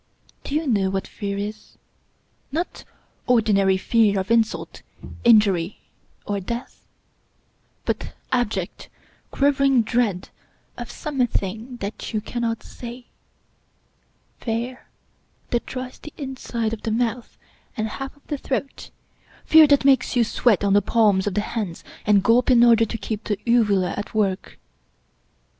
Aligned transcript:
•Do 0.43 0.55
you 0.55 0.65
know 0.65 0.89
what 0.89 1.05
fear 1.05 1.37
is? 1.37 1.77
Not 2.51 2.85
ordinary 3.27 3.77
fear 3.77 4.19
of 4.19 4.31
in 4.31 4.43
sult, 4.43 4.81
injury 5.23 5.77
or 6.25 6.39
death, 6.39 6.87
but 7.85 8.15
abject, 8.31 8.89
quivering 9.29 9.83
dread 9.83 10.29
of 10.75 10.89
some 10.89 11.27
thing 11.27 11.77
that 11.81 12.13
you 12.15 12.19
cannot 12.19 12.63
see— 12.63 13.09
^fear 14.41 14.79
that 15.51 15.67
dries 15.67 15.99
the 15.99 16.13
inside 16.17 16.73
of 16.73 16.81
the 16.81 16.89
mouth 16.89 17.37
and 17.77 17.87
half 17.87 18.17
of 18.17 18.25
the 18.25 18.39
throat— 18.39 18.89
fear 19.45 19.67
that 19.67 19.85
makes 19.85 20.15
you 20.15 20.23
sweat 20.23 20.63
on 20.63 20.73
the 20.73 20.81
palms 20.81 21.27
of 21.27 21.35
the 21.35 21.41
hands, 21.41 21.83
and 22.07 22.23
gulp 22.23 22.49
in 22.49 22.63
order 22.63 22.85
to 22.85 22.97
keep 22.97 23.25
the 23.25 23.37
uvula 23.45 23.91
at 23.95 24.15
work 24.15 24.57